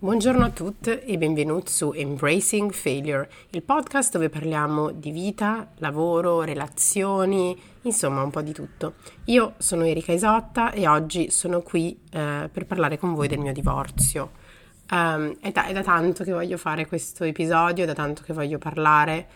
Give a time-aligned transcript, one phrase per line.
[0.00, 6.42] Buongiorno a tutti e benvenuti su Embracing Failure, il podcast dove parliamo di vita, lavoro,
[6.42, 8.94] relazioni, insomma un po' di tutto.
[9.24, 13.52] Io sono Erika Isotta e oggi sono qui eh, per parlare con voi del mio
[13.52, 14.30] divorzio.
[14.92, 18.32] Um, è, da, è, da, tanto che voglio fare questo episodio, è da tanto che
[18.32, 19.26] voglio parlare.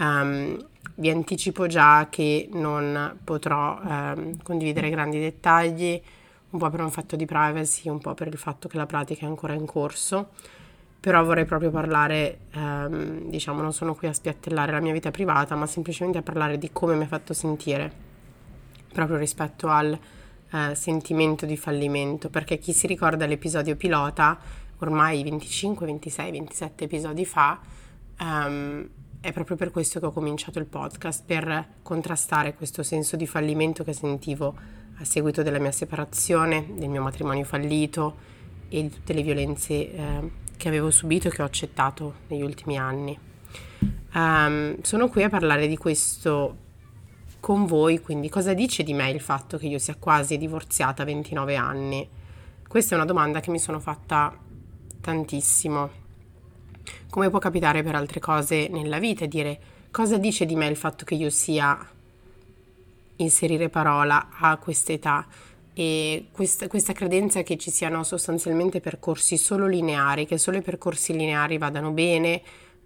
[0.00, 0.62] Um,
[0.96, 6.02] vi anticipo già che non potrò um, condividere grandi dettagli
[6.50, 9.24] un po' per un fatto di privacy, un po' per il fatto che la pratica
[9.24, 10.30] è ancora in corso,
[10.98, 15.54] però vorrei proprio parlare, ehm, diciamo, non sono qui a spiattellare la mia vita privata,
[15.54, 17.90] ma semplicemente a parlare di come mi ha fatto sentire,
[18.92, 19.98] proprio rispetto al
[20.50, 24.38] eh, sentimento di fallimento, perché chi si ricorda l'episodio pilota,
[24.78, 27.60] ormai 25, 26, 27 episodi fa,
[28.18, 28.88] ehm,
[29.20, 33.84] è proprio per questo che ho cominciato il podcast, per contrastare questo senso di fallimento
[33.84, 34.54] che sentivo
[35.00, 38.28] a seguito della mia separazione, del mio matrimonio fallito
[38.68, 42.78] e di tutte le violenze eh, che avevo subito e che ho accettato negli ultimi
[42.78, 43.18] anni.
[44.12, 46.68] Um, sono qui a parlare di questo
[47.40, 51.06] con voi, quindi cosa dice di me il fatto che io sia quasi divorziata a
[51.06, 52.08] 29 anni?
[52.68, 54.36] Questa è una domanda che mi sono fatta
[55.00, 55.98] tantissimo.
[57.08, 59.58] Come può capitare per altre cose nella vita, dire
[59.90, 61.78] cosa dice di me il fatto che io sia
[63.22, 65.26] inserire parola a questa età
[65.72, 71.12] e questa, questa, credenza che ci siano sostanzialmente percorsi solo lineari, che solo i percorsi
[71.12, 72.42] lineari vadano bene,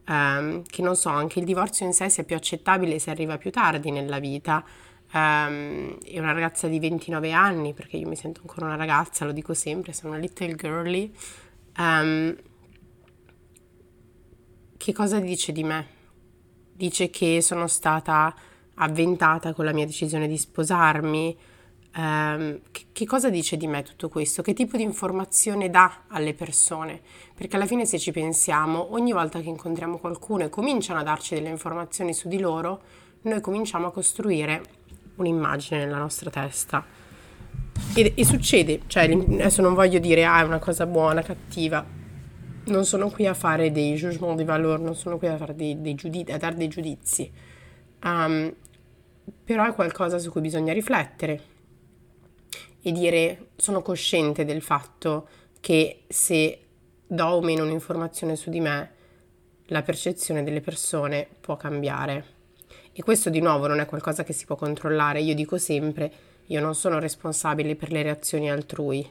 [0.07, 3.51] ehm, che non so, anche il divorzio in sé sia più accettabile se arriva più
[3.51, 4.65] tardi nella vita.
[5.13, 9.33] Um, è una ragazza di 29 anni, perché io mi sento ancora una ragazza, lo
[9.33, 11.13] dico sempre, sono una little girly.
[11.79, 12.37] Um,
[14.77, 15.87] che cosa dice di me?
[16.73, 18.35] Dice che sono stata
[18.77, 21.37] avventata con la mia decisione di sposarmi.
[21.97, 24.43] Um, che, che, cosa dice di me tutto questo?
[24.43, 27.01] Che tipo di informazione dà alle persone?
[27.35, 31.35] Perché alla fine se ci pensiamo, ogni volta che incontriamo qualcuno e cominciano a darci
[31.35, 32.81] delle informazioni su di loro,
[33.23, 34.63] noi cominciamo a costruire
[35.17, 36.85] un'immagine nella nostra testa.
[37.95, 41.85] E, e succede, cioè adesso non voglio dire ah è una cosa buona, cattiva,
[42.67, 45.95] non sono qui a fare dei jugement di valore, non sono qui a, dei, dei
[45.95, 47.31] giudizi, a dare dei giudizi.
[48.03, 48.53] Um,
[49.45, 51.53] però è qualcosa su cui bisogna riflettere
[52.83, 55.29] e dire sono cosciente del fatto
[55.61, 56.59] che se
[57.07, 58.93] do o meno un'informazione su di me,
[59.69, 62.33] la percezione delle persone può cambiare.
[62.93, 65.23] E questo di nuovo non è qualcosa che si può controllare.
[65.23, 66.13] Io dico sempre,
[66.47, 69.09] io non sono responsabile per le reazioni altrui.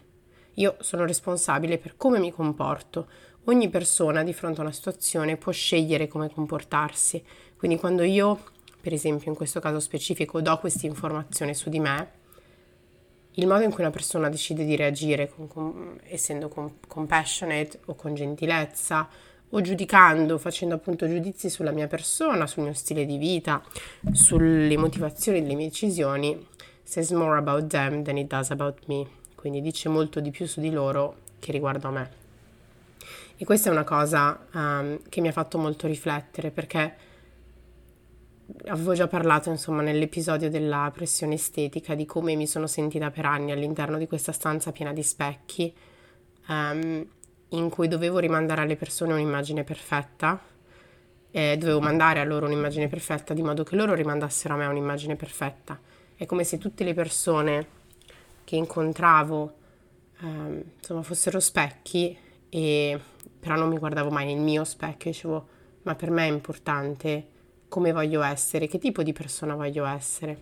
[0.56, 3.08] Io sono responsabile per come mi comporto.
[3.46, 7.24] Ogni persona di fronte a una situazione può scegliere come comportarsi.
[7.58, 8.52] Quindi quando io
[8.84, 12.12] per esempio in questo caso specifico, do questa informazione su di me,
[13.36, 17.96] il modo in cui una persona decide di reagire, con, con, essendo con, compassionate o
[17.96, 19.08] con gentilezza,
[19.52, 23.64] o giudicando, facendo appunto giudizi sulla mia persona, sul mio stile di vita,
[24.12, 26.46] sulle motivazioni delle mie decisioni,
[26.84, 29.08] says more about them than it does about me.
[29.34, 32.12] Quindi dice molto di più su di loro che riguardo a me.
[33.38, 37.12] E questa è una cosa um, che mi ha fatto molto riflettere perché
[38.66, 43.52] avevo già parlato insomma nell'episodio della pressione estetica di come mi sono sentita per anni
[43.52, 45.74] all'interno di questa stanza piena di specchi
[46.48, 47.06] um,
[47.50, 50.42] in cui dovevo rimandare alle persone un'immagine perfetta
[51.36, 55.16] eh, dovevo mandare a loro un'immagine perfetta di modo che loro rimandassero a me un'immagine
[55.16, 55.80] perfetta.
[56.16, 57.68] È come se tutte le persone
[58.44, 59.54] che incontravo
[60.22, 62.16] um, insomma fossero specchi
[62.50, 63.00] e
[63.40, 65.48] però non mi guardavo mai nel mio specchio dicevo
[65.84, 67.28] ma per me è importante
[67.74, 70.38] come voglio essere, che tipo di persona voglio essere.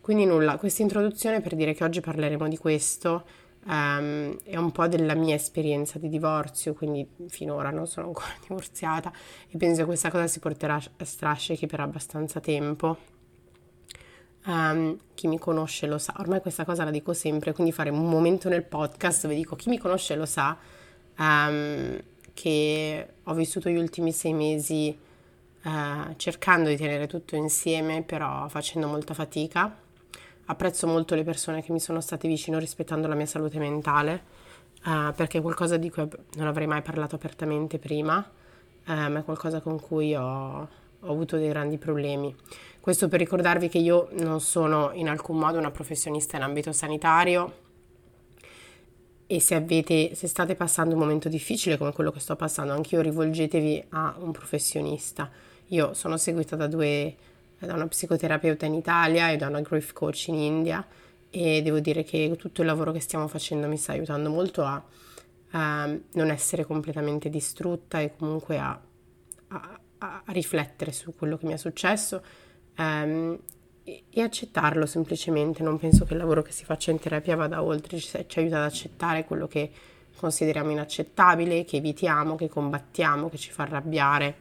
[0.00, 3.26] Quindi nulla, questa introduzione per dire che oggi parleremo di questo
[3.66, 9.12] um, è un po' della mia esperienza di divorzio, quindi finora non sono ancora divorziata
[9.50, 12.96] e penso che questa cosa si porterà a strascichi per abbastanza tempo.
[14.46, 18.08] Um, chi mi conosce lo sa, ormai questa cosa la dico sempre, quindi fare un
[18.08, 20.56] momento nel podcast dove dico chi mi conosce lo sa
[21.18, 22.00] um,
[22.32, 25.08] che ho vissuto gli ultimi sei mesi
[25.62, 29.76] eh, cercando di tenere tutto insieme, però facendo molta fatica.
[30.46, 34.24] Apprezzo molto le persone che mi sono state vicino rispettando la mia salute mentale,
[34.84, 38.18] eh, perché è qualcosa di cui non avrei mai parlato apertamente prima,
[38.86, 40.68] eh, ma è qualcosa con cui ho,
[41.00, 42.34] ho avuto dei grandi problemi.
[42.80, 47.68] Questo per ricordarvi che io non sono in alcun modo una professionista in ambito sanitario
[49.26, 53.00] e se, avete, se state passando un momento difficile come quello che sto passando, anch'io
[53.00, 55.30] rivolgetevi a un professionista.
[55.72, 57.14] Io sono seguita da due,
[57.58, 60.84] da una psicoterapeuta in Italia e da una grief coach in India
[61.30, 64.82] e devo dire che tutto il lavoro che stiamo facendo mi sta aiutando molto a
[65.52, 68.80] ehm, non essere completamente distrutta e comunque a,
[69.48, 72.20] a, a, riflettere su quello che mi è successo
[72.74, 73.38] e,
[74.10, 75.62] e, accettarlo semplicemente.
[75.62, 78.56] Non penso che il lavoro che si faccia in terapia vada oltre, ci, ci aiuta
[78.56, 79.70] ad accettare quello che
[80.16, 84.36] consideriamo inaccettabile, che evitiamo, che combattiamo, che ci fa arrabbiare.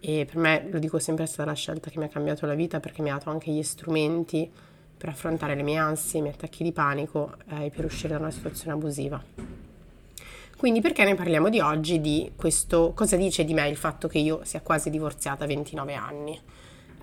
[0.00, 2.54] E per me, lo dico sempre, è stata la scelta che mi ha cambiato la
[2.54, 4.50] vita perché mi ha dato anche gli strumenti
[4.96, 8.18] per affrontare le mie ansie, i miei attacchi di panico eh, e per uscire da
[8.18, 9.22] una situazione abusiva.
[10.56, 14.18] Quindi perché ne parliamo di oggi di questo, cosa dice di me il fatto che
[14.18, 16.40] io sia quasi divorziata a 29 anni?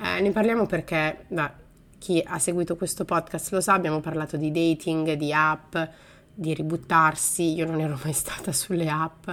[0.02, 1.52] Eh, ne parliamo perché, beh,
[1.98, 5.76] chi ha seguito questo podcast lo sa, abbiamo parlato di dating, di app,
[6.34, 9.30] di ributtarsi, io non ero mai stata sulle app,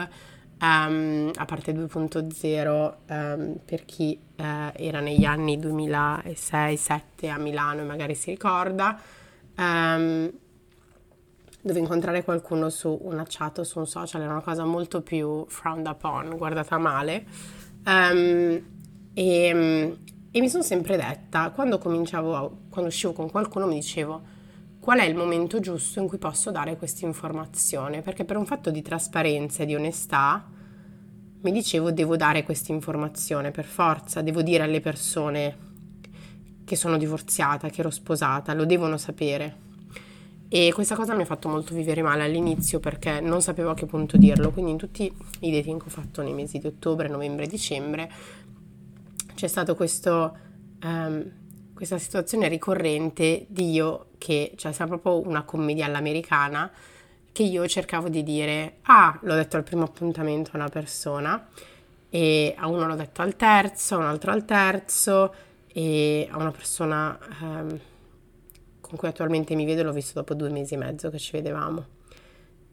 [0.63, 7.81] um, a parte 2.0 um, ehm, per chi uh, era negli anni 2006-2007 a Milano
[7.81, 8.99] e magari si ricorda,
[9.57, 10.31] um,
[11.61, 15.45] dove incontrare qualcuno su una chat o su un social era una cosa molto più
[15.49, 17.27] frowned upon, guardata male.
[17.85, 18.63] e,
[19.15, 24.32] e mi sono sempre detta, quando cominciavo, quando uscivo con qualcuno mi dicevo
[24.83, 28.73] qual è il momento giusto in cui posso dare questa informazione, perché per un fatto
[28.73, 30.45] di trasparenza e di onestà
[31.41, 35.57] mi dicevo devo dare questa informazione per forza, devo dire alle persone
[36.65, 39.57] che sono divorziata, che ero sposata, lo devono sapere.
[40.49, 43.87] E questa cosa mi ha fatto molto vivere male all'inizio perché non sapevo a che
[43.87, 47.47] punto dirlo, quindi in tutti i dating che ho fatto nei mesi di ottobre, novembre
[47.47, 48.11] dicembre
[49.33, 50.37] c'è stato questo
[50.83, 51.41] um,
[51.75, 56.71] questa situazione ricorrente di io che, cioè sembra proprio una commedia all'americana,
[57.33, 61.49] che io cercavo di dire, ah, l'ho detto al primo appuntamento a una persona,
[62.11, 65.35] e a uno l'ho detto al terzo, a un altro al terzo,
[65.67, 67.81] e a una persona ehm,
[68.81, 71.87] con cui attualmente mi vedo l'ho visto dopo due mesi e mezzo che ci vedevamo.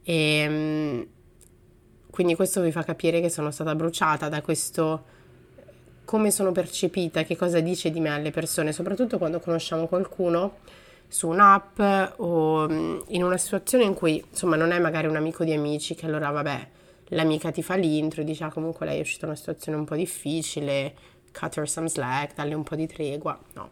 [0.04, 1.08] E, ehm,
[2.10, 5.18] quindi questo vi fa capire che sono stata bruciata da questo
[6.10, 10.58] come sono percepita, che cosa dice di me alle persone, soprattutto quando conosciamo qualcuno
[11.08, 11.80] su un'app
[12.16, 15.94] o mm, in una situazione in cui insomma non è magari un amico di amici
[15.94, 16.68] che allora vabbè
[17.10, 19.86] l'amica ti fa l'intro e dice ah comunque lei è uscita da una situazione un
[19.86, 20.96] po' difficile,
[21.32, 23.70] cut her some slack, dalle un po' di tregua, no.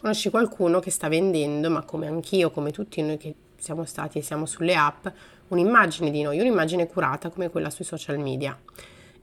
[0.00, 4.22] Conosci qualcuno che sta vendendo, ma come anch'io, come tutti noi che siamo stati e
[4.22, 5.06] siamo sulle app,
[5.48, 8.58] un'immagine di noi, un'immagine curata come quella sui social media.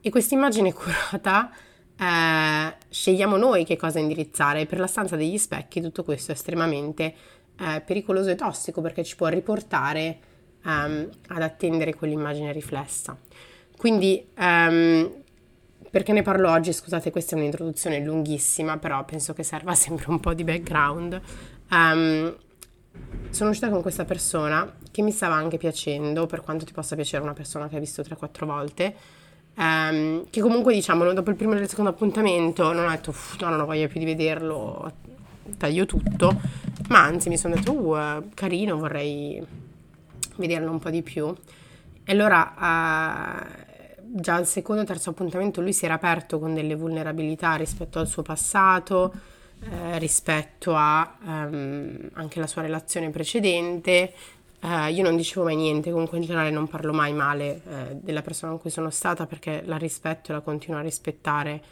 [0.02, 1.52] E questa immagine curata
[2.00, 4.66] eh, scegliamo noi che cosa indirizzare.
[4.66, 7.14] Per la stanza degli specchi tutto questo è estremamente
[7.60, 10.20] eh, pericoloso e tossico perché ci può riportare
[10.64, 13.18] um, ad attendere quell'immagine riflessa.
[13.78, 15.12] Quindi, um,
[15.92, 16.72] perché ne parlo oggi?
[16.72, 21.22] Scusate, questa è un'introduzione lunghissima, però penso che serva sempre un po' di background.
[21.72, 22.36] Um,
[23.30, 27.24] sono uscita con questa persona che mi stava anche piacendo, per quanto ti possa piacere
[27.24, 28.96] una persona che hai visto 3-4 volte
[29.56, 33.50] ehm, che comunque diciamo dopo il primo e il secondo appuntamento non ho detto no
[33.50, 34.92] non ho voglia più di vederlo
[35.58, 36.40] taglio tutto.
[36.90, 39.46] Ma anzi mi sono detto uh, carino vorrei
[40.38, 41.34] vederlo un po' di più.
[42.04, 46.76] E allora uh, già al secondo o terzo appuntamento lui si era aperto con delle
[46.76, 49.14] vulnerabilità rispetto al suo passato
[49.62, 54.14] eh, rispetto a um, anche la sua relazione precedente
[54.62, 58.22] Uh, io non dicevo mai niente, comunque in generale non parlo mai male uh, della
[58.22, 61.64] persona con cui sono stata perché la rispetto e la continuo a rispettare.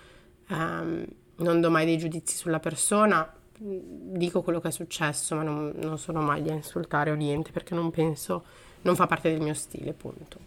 [0.49, 1.05] Um,
[1.37, 5.97] non do mai dei giudizi sulla persona, dico quello che è successo, ma non, non
[5.97, 8.45] sono mai di insultare o niente perché non penso,
[8.83, 10.39] non fa parte del mio stile, punto.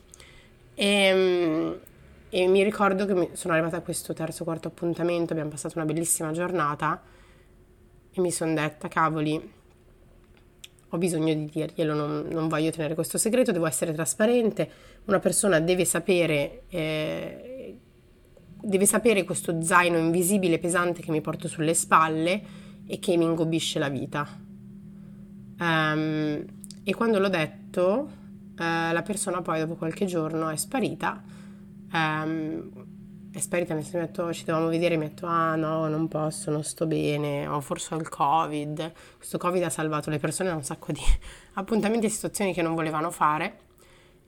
[0.75, 1.79] E, um,
[2.31, 5.85] e mi ricordo che mi sono arrivata a questo terzo quarto appuntamento, abbiamo passato una
[5.85, 7.03] bellissima giornata
[8.13, 9.59] e mi sono detta, cavoli,
[10.93, 14.69] ho bisogno di dirglielo, non, non, voglio tenere questo segreto, devo essere trasparente,
[15.05, 17.79] una persona deve sapere, eh,
[18.61, 22.43] deve sapere questo zaino invisibile pesante che mi porto sulle spalle
[22.87, 24.27] e che mi ingobbisce la vita.
[25.61, 26.45] Um,
[26.83, 28.11] e quando l'ho detto,
[28.59, 31.23] uh, la persona poi dopo qualche giorno è sparita.
[31.93, 32.80] Um,
[33.33, 36.51] è sparita, mi sono detto ci dovevamo vedere, mi ha detto ah no non posso,
[36.51, 40.57] non sto bene, ho forse ho il covid, questo covid ha salvato le persone da
[40.57, 41.01] un sacco di
[41.55, 43.69] appuntamenti e situazioni che non volevano fare.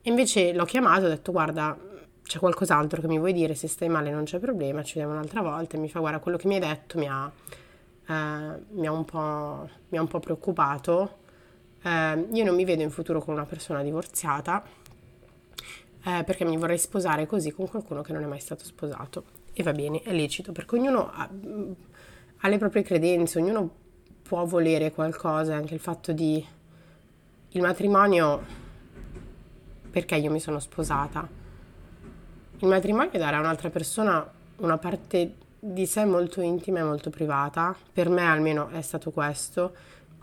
[0.03, 1.77] E invece l'ho chiamato ho detto guarda
[2.23, 5.43] c'è qualcos'altro che mi vuoi dire, se stai male non c'è problema, ci vediamo un'altra
[5.43, 7.31] volta e mi fa guarda quello che mi hai detto mi ha,
[8.07, 11.19] eh, mi ha, un, po', mi ha un po' preoccupato,
[11.83, 14.63] eh, io non mi vedo in futuro con una persona divorziata
[16.05, 19.25] eh, perché mi vorrei sposare così con qualcuno che non è mai stato sposato.
[19.53, 21.29] E va bene, è lecito, perché ognuno ha,
[22.39, 23.71] ha le proprie credenze, ognuno
[24.23, 26.45] può volere qualcosa, anche il fatto di...
[27.55, 28.61] Il matrimonio
[29.91, 31.29] perché io mi sono sposata.
[32.59, 37.11] Il matrimonio è dare a un'altra persona una parte di sé molto intima e molto
[37.11, 39.75] privata, per me almeno è stato questo.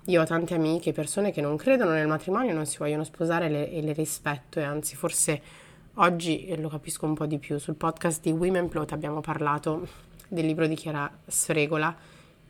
[0.06, 3.72] Io ho tante amiche, persone che non credono nel matrimonio, non si vogliono sposare le,
[3.72, 5.42] e le rispetto e anzi forse
[6.02, 7.58] oggi lo capisco un po' di più.
[7.58, 9.88] Sul podcast di Women Plot abbiamo parlato
[10.28, 11.96] del libro di Chiara Sfregola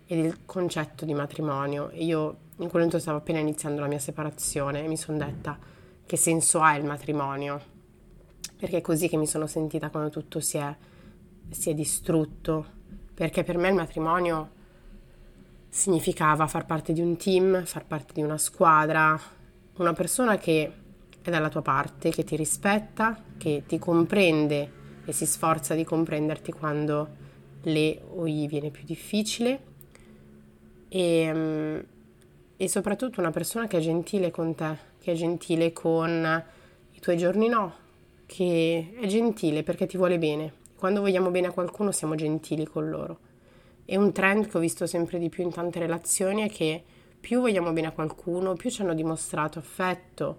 [0.06, 1.90] e del concetto di matrimonio.
[1.94, 5.58] Io in quel momento stavo appena iniziando la mia separazione e mi sono detta
[6.06, 7.78] che senso ha il matrimonio?
[8.58, 10.76] Perché è così che mi sono sentita quando tutto si è,
[11.50, 12.78] si è distrutto.
[13.14, 14.50] Perché per me il matrimonio
[15.70, 19.20] significava far parte di un team, far parte di una squadra,
[19.78, 20.72] una persona che
[21.22, 26.52] è dalla tua parte, che ti rispetta, che ti comprende e si sforza di comprenderti
[26.52, 27.28] quando
[27.64, 29.60] le o gli viene più difficile
[30.88, 31.80] e, mm,
[32.58, 36.44] e soprattutto una persona che è gentile con te, che è gentile con
[36.92, 37.74] i tuoi giorni no,
[38.26, 40.54] che è gentile perché ti vuole bene.
[40.76, 43.20] Quando vogliamo bene a qualcuno siamo gentili con loro.
[43.86, 46.84] E un trend che ho visto sempre di più in tante relazioni è che
[47.20, 50.38] più vogliamo bene a qualcuno, più ci hanno dimostrato affetto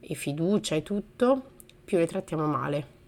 [0.00, 1.42] e fiducia e tutto,
[1.84, 2.98] più le trattiamo male.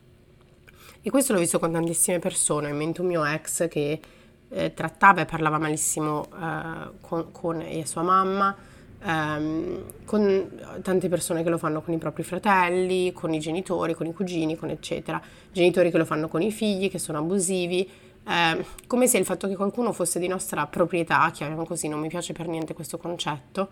[1.03, 4.01] E questo l'ho visto con tantissime persone, in mente un mio ex che
[4.49, 8.55] eh, trattava e parlava malissimo eh, con, con sua mamma,
[9.03, 14.07] ehm, con tante persone che lo fanno con i propri fratelli, con i genitori, con
[14.07, 15.21] i cugini, con eccetera.
[15.51, 17.89] Genitori che lo fanno con i figli, che sono abusivi.
[18.25, 22.09] Eh, come se il fatto che qualcuno fosse di nostra proprietà, chiamiamo così, non mi
[22.09, 23.69] piace per niente questo concetto,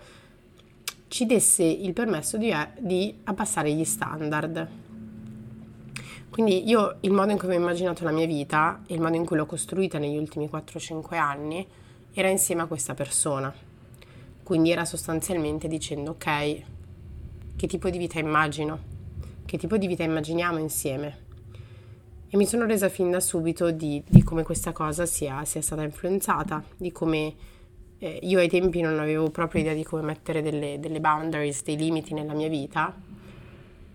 [1.11, 4.69] ci desse il permesso di, di abbassare gli standard.
[6.31, 9.25] Quindi io il modo in cui ho immaginato la mia vita e il modo in
[9.25, 11.67] cui l'ho costruita negli ultimi 4-5 anni
[12.13, 13.53] era insieme a questa persona.
[14.45, 16.63] Quindi era sostanzialmente dicendo ok,
[17.57, 18.79] che tipo di vita immagino?
[19.45, 21.19] Che tipo di vita immaginiamo insieme?
[22.29, 25.83] E mi sono resa fin da subito di, di come questa cosa sia, sia, stata
[25.83, 27.35] influenzata, di come
[28.01, 31.77] eh, io ai tempi non avevo proprio idea di come mettere delle, delle boundaries, dei
[31.77, 32.95] limiti nella mia vita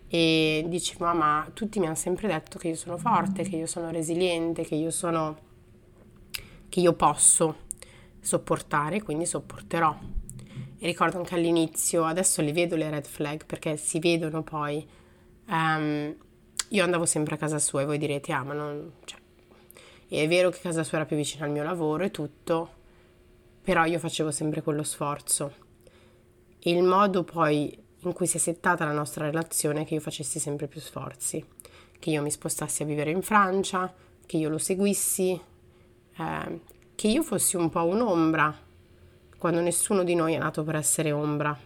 [0.08, 3.90] e dicevo ma tutti mi hanno sempre detto che io sono forte, che io sono
[3.90, 5.44] resiliente, che io sono
[6.70, 7.64] che io posso
[8.20, 9.98] sopportare, quindi sopporterò.
[10.78, 14.86] E ricordo anche all'inizio, adesso le vedo le red flag perché si vedono poi.
[15.48, 16.16] Um,
[16.70, 18.92] io andavo sempre a casa sua e voi direte, ah ma non...
[19.04, 19.20] Cioè,
[20.08, 22.70] è vero che casa sua era più vicina al mio lavoro e tutto,
[23.66, 25.52] però io facevo sempre quello sforzo.
[26.60, 30.38] E il modo poi in cui si è settata la nostra relazione che io facessi
[30.38, 31.44] sempre più sforzi,
[31.98, 33.92] che io mi spostassi a vivere in Francia,
[34.28, 35.42] che io lo seguissi,
[36.16, 36.60] eh,
[36.94, 38.56] che io fossi un po' un'ombra,
[39.40, 41.58] quando nessuno di noi è nato per essere ombra,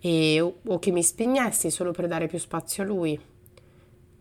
[0.00, 3.20] e, o, o che mi spegnessi solo per dare più spazio a lui,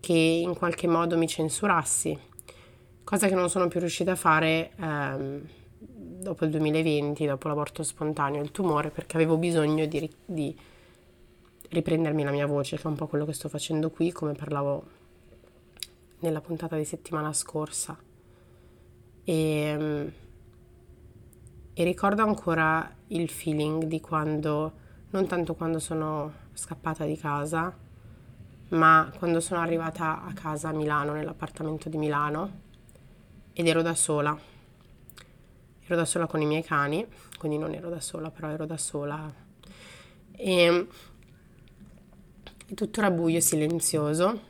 [0.01, 2.20] che in qualche modo mi censurassi,
[3.05, 4.72] cosa che non sono più riuscita a fare.
[4.77, 5.48] Ehm,
[6.21, 10.55] dopo il 2020, dopo l'aborto spontaneo, il tumore, perché avevo bisogno di, di
[11.69, 14.83] riprendermi la mia voce, che è un po' quello che sto facendo qui, come parlavo
[16.19, 17.97] nella puntata di settimana scorsa.
[19.23, 20.11] E, ehm,
[21.73, 24.73] e ricordo ancora il feeling di quando,
[25.11, 27.75] non tanto quando sono scappata di casa,
[28.69, 32.59] ma quando sono arrivata a casa a Milano, nell'appartamento di Milano,
[33.53, 34.50] ed ero da sola.
[35.91, 37.05] Ero da sola con i miei cani,
[37.38, 39.29] quindi non ero da sola, però ero da sola.
[40.31, 40.88] E
[42.74, 44.41] tutto era buio e silenzioso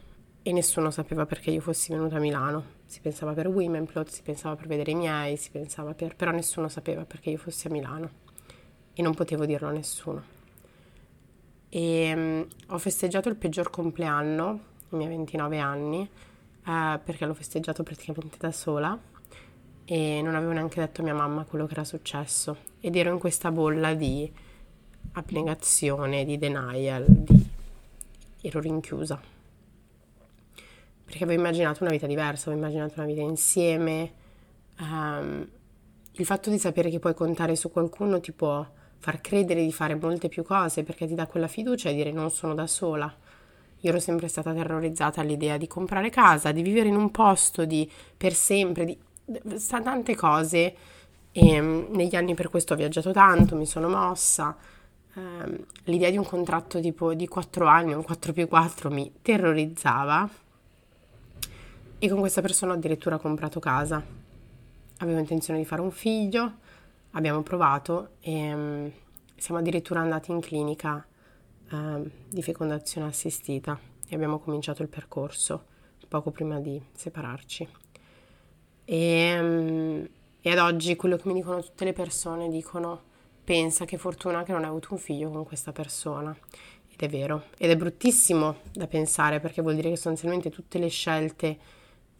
[0.44, 2.64] e nessuno sapeva perché io fossi venuta a Milano.
[2.86, 6.16] Si pensava per Womenplot, si pensava per vedere i miei, si pensava per...
[6.16, 8.12] però nessuno sapeva perché io fossi a Milano
[8.94, 10.24] e non potevo dirlo a nessuno.
[11.70, 16.08] E ho festeggiato il peggior compleanno, i miei 29 anni,
[16.68, 19.10] eh, perché l'ho festeggiato praticamente da sola
[19.92, 23.20] e non avevo neanche detto a mia mamma quello che era successo ed ero in
[23.20, 24.32] questa bolla di
[25.12, 27.50] abnegazione, di denial, di
[28.40, 29.20] ero rinchiusa.
[31.04, 34.14] Perché avevo immaginato una vita diversa, avevo immaginato una vita insieme.
[34.80, 35.46] Um,
[36.14, 38.66] il fatto di sapere che puoi contare su qualcuno ti può
[38.98, 42.32] far credere di fare molte più cose perché ti dà quella fiducia e dire non
[42.32, 43.14] sono da sola.
[43.84, 47.92] Io ero sempre stata terrorizzata all'idea di comprare casa, di vivere in un posto, di
[48.16, 48.98] per sempre, di
[49.84, 50.76] tante cose.
[51.32, 54.56] E um, negli anni per questo ho viaggiato tanto, mi sono mossa
[55.16, 60.30] ehm, l'idea di un contratto tipo di 4 anni, un 4 più 4 mi terrorizzava
[62.00, 64.04] e con questa persona ho addirittura comprato casa.
[64.98, 66.54] Avevo intenzione di fare un figlio,
[67.12, 68.92] abbiamo provato e um,
[69.38, 71.04] siamo addirittura andati in clinica
[71.72, 75.66] eh, di fecondazione assistita e abbiamo cominciato il percorso
[76.12, 77.68] poco prima di separarci.
[78.86, 80.08] E, um,
[80.42, 83.10] e ad oggi quello che mi dicono tutte le persone dicono
[83.44, 86.36] pensa che fortuna che non hai avuto un figlio con questa persona.
[86.90, 87.46] Ed è vero.
[87.58, 91.58] Ed è bruttissimo da pensare perché vuol dire che sostanzialmente tutte le scelte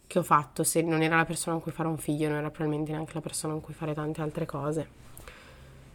[0.06, 2.50] che ho fatto, se non era la persona con cui fare un figlio, non era
[2.50, 5.00] probabilmente neanche la persona con cui fare tante altre cose.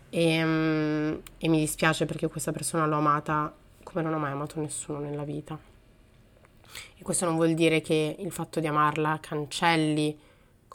[0.09, 4.59] E, um, e mi dispiace perché questa persona l'ho amata come non ho mai amato
[4.59, 5.57] nessuno nella vita.
[6.97, 10.17] E questo non vuol dire che il fatto di amarla cancelli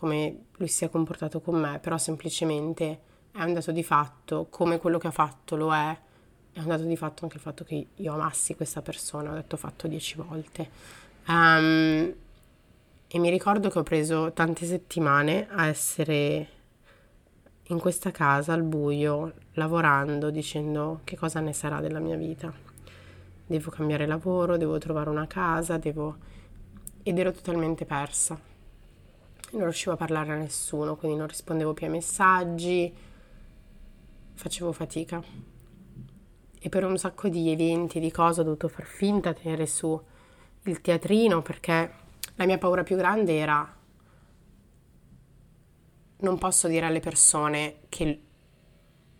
[0.02, 2.99] come lui si è comportato con me, però semplicemente
[3.30, 5.97] è un dato di fatto, come quello che ha fatto lo è,
[6.52, 9.56] è un dato di fatto anche il fatto che io amassi questa persona, ho detto
[9.56, 10.68] fatto dieci volte.
[11.28, 12.12] Um,
[13.06, 16.49] e mi ricordo che ho preso tante settimane a essere
[17.68, 22.52] in questa casa al buio, lavorando, dicendo che cosa ne sarà della mia vita.
[23.47, 26.16] Devo cambiare lavoro, devo trovare una casa, devo...
[27.04, 28.50] ed ero totalmente persa.
[29.52, 32.94] Non riuscivo a parlare a nessuno, quindi non rispondevo più ai messaggi,
[34.32, 35.23] facevo fatica.
[36.59, 40.00] E per un sacco di eventi, di cose, ho dovuto far finta, tenere su
[40.64, 41.92] il teatrino perché
[42.37, 43.76] la mia paura più grande era
[46.18, 48.23] non posso dire alle persone che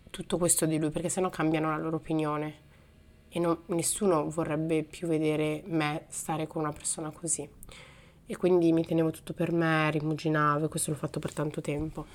[0.09, 2.61] tutto questo di lui perché sennò cambiano la loro opinione
[3.27, 7.49] e non, nessuno vorrebbe più vedere me stare con una persona così.
[8.25, 12.05] E quindi mi tenevo tutto per me, rimuginavo e questo l'ho fatto per tanto tempo.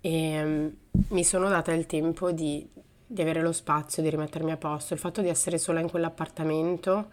[0.00, 0.74] E um,
[1.08, 2.68] mi sono data il tempo di,
[3.06, 4.92] di avere lo spazio, di rimettermi a posto.
[4.92, 7.10] Il fatto di essere sola in quell'appartamento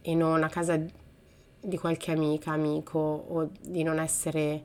[0.00, 0.80] e non a casa
[1.62, 4.64] di qualche amica, amico o di non essere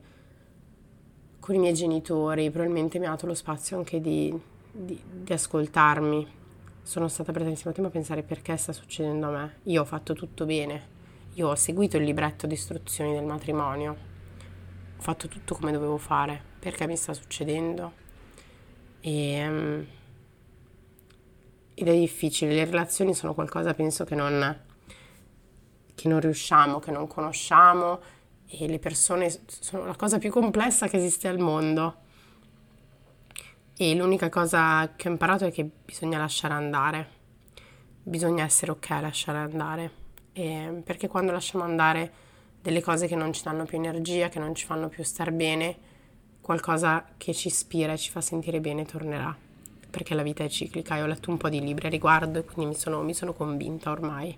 [1.39, 4.33] con i miei genitori, probabilmente mi ha dato lo spazio anche di,
[4.71, 6.27] di, di ascoltarmi.
[6.81, 9.55] Sono stata per tantissimo tempo a pensare perché sta succedendo a me.
[9.63, 10.93] Io ho fatto tutto bene,
[11.35, 13.97] io ho seguito il libretto di istruzioni del matrimonio,
[14.97, 18.03] ho fatto tutto come dovevo fare, perché mi sta succedendo?
[19.01, 19.85] E, um,
[21.73, 24.61] ed è difficile, le relazioni sono qualcosa penso che non,
[25.93, 27.99] che non riusciamo, che non conosciamo.
[28.47, 32.03] E le persone sono la cosa più complessa che esiste al mondo.
[33.75, 37.09] E l'unica cosa che ho imparato è che bisogna lasciare andare,
[38.01, 39.91] bisogna essere ok a lasciare andare,
[40.37, 42.11] e perché quando lasciamo andare
[42.61, 45.77] delle cose che non ci danno più energia, che non ci fanno più star bene,
[46.41, 49.33] qualcosa che ci ispira e ci fa sentire bene tornerà,
[49.89, 50.97] perché la vita è ciclica.
[50.97, 53.31] Io ho letto un po' di libri a riguardo e quindi mi sono, mi sono
[53.31, 54.37] convinta ormai.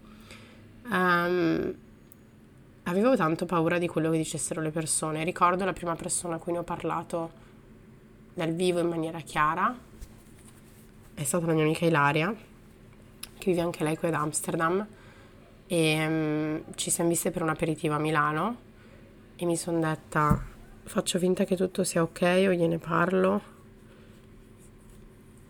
[0.83, 1.73] Um,
[2.83, 5.23] avevo tanto paura di quello che dicessero le persone.
[5.23, 7.31] Ricordo la prima persona a cui ne ho parlato
[8.35, 9.75] dal vivo in maniera chiara.
[11.15, 12.31] È stata la mia amica Ilaria,
[13.37, 14.87] che vive anche lei qui ad Amsterdam.
[15.67, 18.57] E um, ci siamo viste per un aperitivo a Milano
[19.35, 20.55] e mi sono detta
[20.87, 23.55] faccio finta che tutto sia ok o gliene parlo.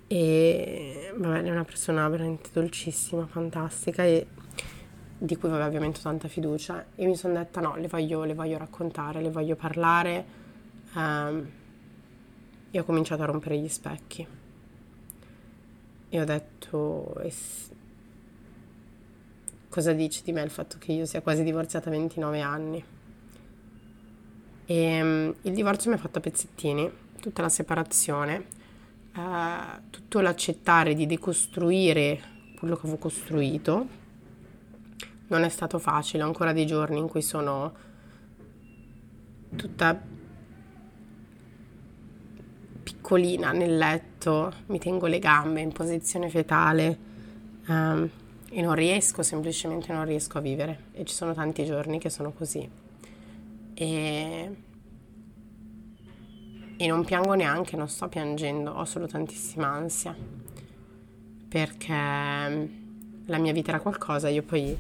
[0.08, 4.26] E vabbè è una persona veramente dolcissima fantastica e
[5.20, 6.86] di cui aveva ovviamente tanta fiducia.
[6.96, 10.26] E mi sono detta no, le voglio, le voglio raccontare, le voglio parlare.
[10.94, 11.50] Um,
[12.72, 14.28] e ho cominciato a rompere gli specchi.
[16.10, 17.14] E ho detto
[19.78, 22.84] cosa dici di me il fatto che io sia quasi divorziata a 29 anni?
[24.66, 28.46] E um, il divorzio mi ha fatto a pezzettini tutta la separazione
[29.16, 32.20] uh, tutto l'accettare di decostruire
[32.58, 33.88] quello che avevo costruito.
[35.28, 37.76] Non è stato facile, ho ancora dei giorni in cui sono
[39.56, 40.02] tutta
[42.82, 46.98] piccolina nel letto, mi tengo le gambe in posizione fetale
[47.68, 48.10] um,
[48.50, 52.32] e non riesco, semplicemente non riesco a vivere e ci sono tanti giorni che sono
[52.32, 52.70] così.
[53.74, 54.56] E,
[56.78, 60.16] e non piango neanche, non sto piangendo, ho solo tantissima ansia
[61.48, 61.94] perché
[63.26, 64.78] la mia vita era qualcosa, io poi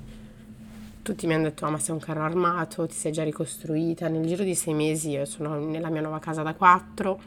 [1.02, 4.10] tutti mi hanno detto, oh, ma sei un carro armato, ti sei già ricostruita.
[4.10, 7.20] Nel giro di sei mesi io sono nella mia nuova casa da quattro,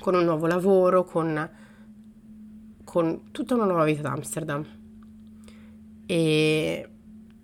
[0.00, 1.48] con un nuovo lavoro, con,
[2.82, 4.66] con tutta una nuova vita ad Amsterdam.
[6.12, 6.88] E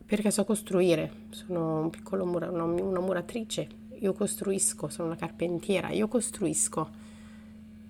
[0.04, 3.66] perché so costruire, sono un piccolo mura, una, una muratrice,
[3.98, 6.90] io costruisco, sono una carpentiera, io costruisco.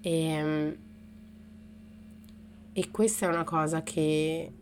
[0.01, 0.79] E,
[2.73, 4.53] e questa è una cosa che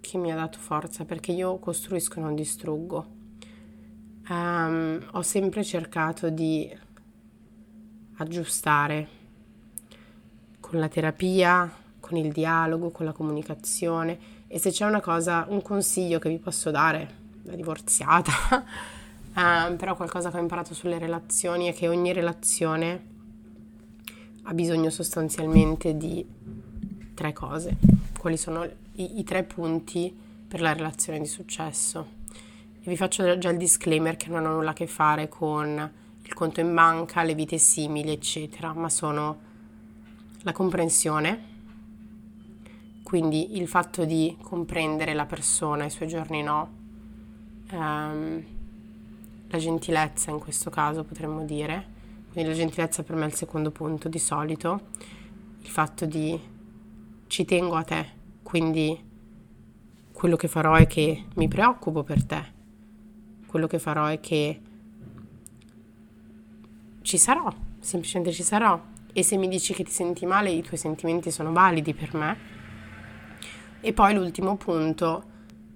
[0.00, 3.06] che mi ha dato forza perché io costruisco e non distruggo.
[4.28, 6.70] Um, ho sempre cercato di
[8.16, 9.08] aggiustare
[10.60, 15.62] con la terapia, con il dialogo, con la comunicazione e se c'è una cosa, un
[15.62, 18.32] consiglio che vi posso dare da divorziata,
[19.34, 23.04] eh, però qualcosa che ho imparato sulle relazioni è che ogni relazione
[24.44, 26.24] ha bisogno sostanzialmente di
[27.14, 27.78] tre cose.
[28.16, 28.62] Quali sono
[28.92, 32.06] i, i tre punti per la relazione di successo?
[32.80, 36.32] E vi faccio già il disclaimer che non hanno nulla a che fare con il
[36.32, 39.36] conto in banca, le vite simili, eccetera, ma sono
[40.42, 41.53] la comprensione,
[43.14, 46.68] quindi il fatto di comprendere la persona, i suoi giorni no,
[47.70, 48.44] ehm,
[49.46, 51.86] la gentilezza in questo caso potremmo dire,
[52.32, 54.88] quindi la gentilezza per me è il secondo punto di solito,
[55.60, 56.36] il fatto di
[57.28, 58.04] ci tengo a te,
[58.42, 59.00] quindi
[60.12, 62.44] quello che farò è che mi preoccupo per te,
[63.46, 64.60] quello che farò è che
[67.02, 67.48] ci sarò,
[67.78, 68.92] semplicemente ci sarò.
[69.12, 72.53] E se mi dici che ti senti male, i tuoi sentimenti sono validi per me.
[73.86, 75.24] E poi l'ultimo punto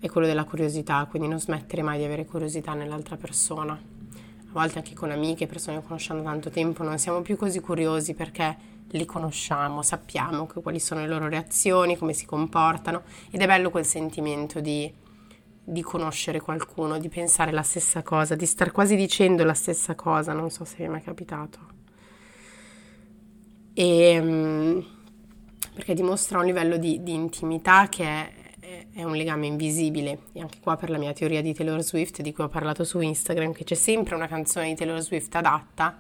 [0.01, 3.75] è quello della curiosità, quindi non smettere mai di avere curiosità nell'altra persona.
[3.75, 7.61] A volte anche con amiche, persone che conosciamo da tanto tempo, non siamo più così
[7.61, 8.57] curiosi perché
[8.92, 13.85] li conosciamo, sappiamo quali sono le loro reazioni, come si comportano ed è bello quel
[13.85, 14.90] sentimento di
[15.62, 20.33] di conoscere qualcuno, di pensare la stessa cosa, di star quasi dicendo la stessa cosa,
[20.33, 21.59] non so se vi è mai capitato.
[23.75, 24.97] E, um,
[25.75, 30.23] perché dimostra un livello di, di intimità che è, è, un legame invisibile.
[30.33, 33.01] E anche qua per la mia teoria di Taylor Swift, di cui ho parlato su
[33.01, 35.99] Instagram, che c'è sempre una canzone di Taylor Swift adatta,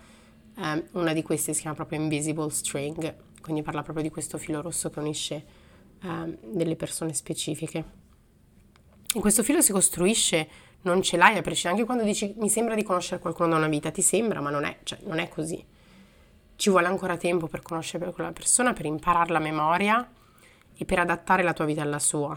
[0.56, 4.60] um, una di queste si chiama proprio Invisible String, quindi parla proprio di questo filo
[4.60, 5.44] rosso che unisce
[6.02, 7.84] um, delle persone specifiche.
[9.14, 10.48] E questo filo si costruisce,
[10.82, 11.80] non ce l'hai a prescindere.
[11.80, 14.64] Anche quando dici mi sembra di conoscere qualcuno da una vita, ti sembra, ma non
[14.64, 15.64] è, cioè, non è così.
[16.58, 20.10] Ci vuole ancora tempo per conoscere quella persona, per imparare la memoria
[20.76, 22.36] e per adattare la tua vita alla sua.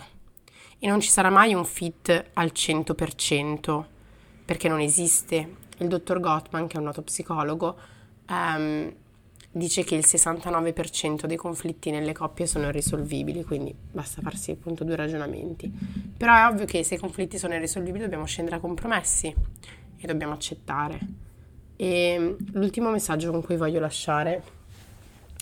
[0.78, 3.84] E non ci sarà mai un fit al 100%,
[4.46, 5.56] perché non esiste.
[5.80, 7.76] Il dottor Gottman, che è un noto psicologo,
[8.30, 8.94] um,
[9.50, 14.98] dice che il 69% dei conflitti nelle coppie sono irrisolvibili, quindi basta farsi appunto due
[14.98, 15.68] ragionamenti.
[16.16, 19.34] Però è ovvio che se i conflitti sono irrisolvibili dobbiamo scendere a compromessi
[19.98, 21.31] e dobbiamo accettare.
[21.82, 24.44] E l'ultimo messaggio con cui voglio lasciare,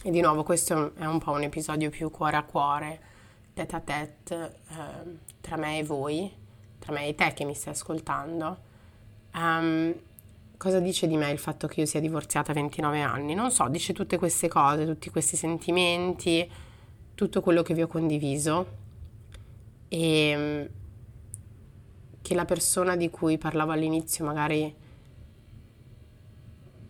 [0.01, 2.99] e di nuovo questo è un po' un episodio più cuore a cuore,
[3.53, 6.31] tête a tête, eh, tra me e voi,
[6.79, 8.57] tra me e te che mi stai ascoltando,
[9.33, 9.93] um,
[10.55, 13.33] cosa dice di me il fatto che io sia divorziata a 29 anni?
[13.33, 16.49] Non so, dice tutte queste cose, tutti questi sentimenti,
[17.15, 18.67] tutto quello che vi ho condiviso
[19.89, 20.65] e mm,
[22.21, 24.87] che la persona di cui parlavo all'inizio magari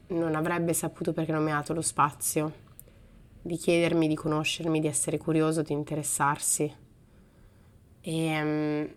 [0.09, 2.67] non avrebbe saputo perché non mi ha dato lo spazio
[3.41, 6.73] di chiedermi, di conoscermi, di essere curioso, di interessarsi.
[8.01, 8.89] E um,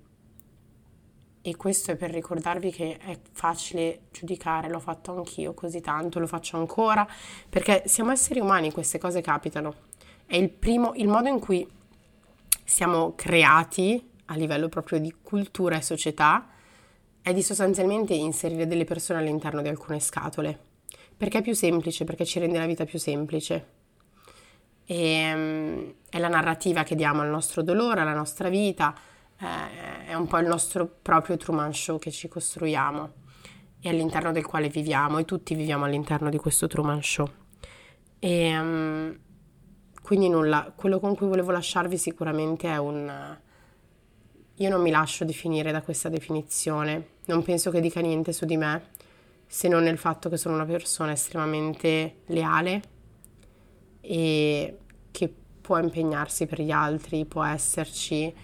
[1.44, 6.28] e questo è per ricordarvi che è facile giudicare, l'ho fatto anch'io così tanto, lo
[6.28, 7.04] faccio ancora,
[7.48, 9.74] perché siamo esseri umani, queste cose capitano.
[10.24, 11.68] È il primo, il modo in cui
[12.64, 16.46] siamo creati a livello proprio di cultura e società
[17.20, 20.58] è di sostanzialmente inserire delle persone all'interno di alcune scatole,
[21.22, 23.66] perché è più semplice, perché ci rende la vita più semplice.
[24.84, 28.92] E, um, è la narrativa che diamo al nostro dolore, alla nostra vita,
[29.38, 33.12] eh, è un po' il nostro proprio Truman Show che ci costruiamo
[33.80, 37.30] e all'interno del quale viviamo e tutti viviamo all'interno di questo Truman Show.
[38.18, 39.16] E um,
[40.02, 43.38] quindi nulla, quello con cui volevo lasciarvi sicuramente è un...
[44.56, 48.56] Io non mi lascio definire da questa definizione, non penso che dica niente su di
[48.56, 48.90] me,
[49.52, 52.82] se non nel fatto che sono una persona estremamente leale
[54.00, 54.78] e
[55.10, 58.34] che può impegnarsi per gli altri, può esserci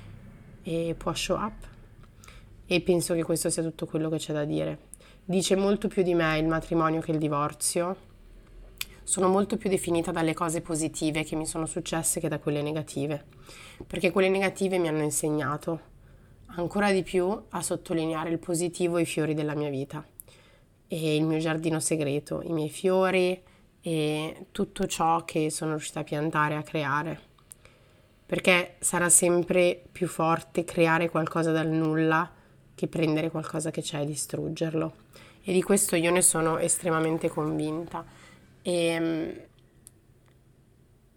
[0.62, 1.66] e può show up.
[2.66, 4.80] E penso che questo sia tutto quello che c'è da dire.
[5.24, 7.96] Dice molto più di me il matrimonio che il divorzio.
[9.02, 13.24] Sono molto più definita dalle cose positive che mi sono successe che da quelle negative,
[13.86, 15.80] perché quelle negative mi hanno insegnato
[16.48, 20.04] ancora di più a sottolineare il positivo e i fiori della mia vita
[20.88, 23.40] e il mio giardino segreto, i miei fiori
[23.80, 27.26] e tutto ciò che sono riuscita a piantare, a creare
[28.28, 32.30] perché sarà sempre più forte creare qualcosa dal nulla
[32.74, 34.92] che prendere qualcosa che c'è e distruggerlo.
[35.42, 38.04] E di questo io ne sono estremamente convinta.
[38.60, 39.40] E ehm,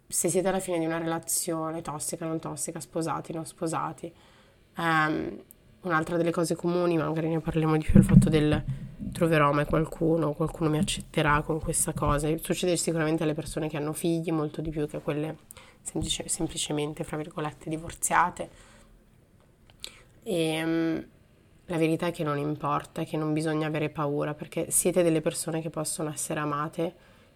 [0.08, 4.10] se siete alla fine di una relazione tossica, non tossica, sposati, non sposati,
[4.78, 5.38] um,
[5.82, 8.64] un'altra delle cose comuni, ma magari ne parliamo di più, è il fatto del
[9.12, 12.28] troverò mai qualcuno, qualcuno mi accetterà con questa cosa.
[12.38, 15.38] Succede sicuramente alle persone che hanno figli, molto di più che a quelle
[15.82, 18.50] semplice, semplicemente, fra virgolette, divorziate.
[20.24, 21.06] E um,
[21.66, 25.62] la verità è che non importa, che non bisogna avere paura, perché siete delle persone
[25.62, 26.96] che possono essere amate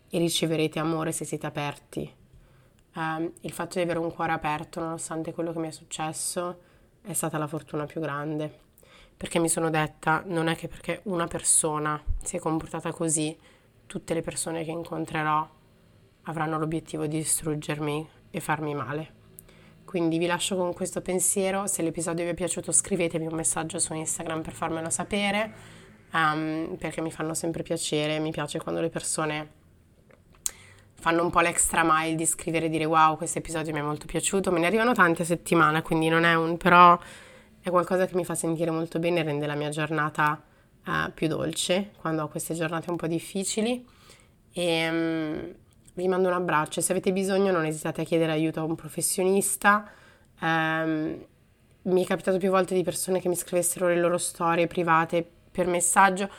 [0.10, 2.14] e riceverete amore se siete aperti.
[2.96, 6.60] Um, il fatto di avere un cuore aperto, nonostante quello che mi è successo,
[7.02, 8.64] è stata la fortuna più grande
[9.18, 13.36] perché mi sono detta non è che perché una persona si è comportata così,
[13.86, 15.48] tutte le persone che incontrerò
[16.24, 19.14] avranno l'obiettivo di distruggermi e farmi male.
[19.86, 23.94] Quindi vi lascio con questo pensiero, se l'episodio vi è piaciuto scrivetemi un messaggio su
[23.94, 25.54] Instagram per farmelo sapere,
[26.12, 29.64] um, perché mi fanno sempre piacere, mi piace quando le persone
[30.96, 34.06] fanno un po' l'extra mile di scrivere e dire wow questo episodio mi è molto
[34.08, 36.98] piaciuto, me ne arrivano tanti a settimana, quindi non è un però
[37.66, 40.40] è qualcosa che mi fa sentire molto bene e rende la mia giornata
[40.86, 43.84] uh, più dolce quando ho queste giornate un po' difficili.
[44.54, 45.56] E um,
[45.96, 46.80] vi mando un abbraccio.
[46.80, 49.90] Se avete bisogno, non esitate a chiedere aiuto a un professionista.
[50.42, 51.26] Um,
[51.82, 55.66] mi è capitato più volte di persone che mi scrivessero le loro storie private per
[55.66, 56.30] messaggio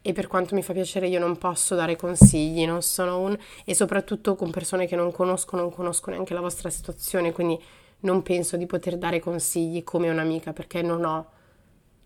[0.00, 3.36] e per quanto mi fa piacere io non posso dare consigli, non sono un...
[3.64, 7.60] e soprattutto con persone che non conosco, non conosco neanche la vostra situazione, quindi
[8.06, 11.26] non penso di poter dare consigli come un'amica perché non ho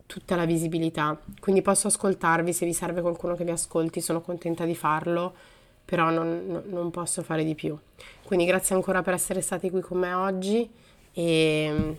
[0.06, 1.16] tutta la visibilità.
[1.38, 5.32] Quindi posso ascoltarvi, se vi serve qualcuno che vi ascolti, sono contenta di farlo,
[5.84, 7.78] però non, non posso fare di più.
[8.24, 10.68] Quindi grazie ancora per essere stati qui con me oggi
[11.12, 11.96] e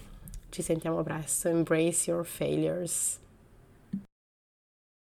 [0.49, 1.47] ci sentiamo presto.
[1.47, 3.20] Embrace your failures.